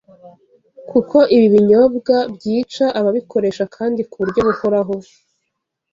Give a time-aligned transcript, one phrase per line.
[0.89, 4.95] kuko ibi binyobwa byica ababikoresha kandi ku buryo buhoraho.